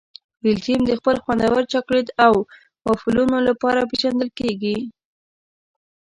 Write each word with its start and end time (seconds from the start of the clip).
بلجیم 0.41 0.81
د 0.87 0.91
خپل 0.99 1.15
خوندور 1.23 1.61
چاکلېټ 1.71 2.07
او 2.25 2.33
وفلونو 2.87 3.37
لپاره 3.47 3.87
پېژندل 3.89 4.29
کیږي. 4.39 4.77